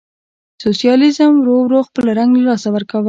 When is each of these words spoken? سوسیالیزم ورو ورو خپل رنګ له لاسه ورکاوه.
سوسیالیزم 0.63 1.31
ورو 1.37 1.55
ورو 1.63 1.79
خپل 1.87 2.05
رنګ 2.19 2.31
له 2.37 2.43
لاسه 2.47 2.67
ورکاوه. 2.71 2.99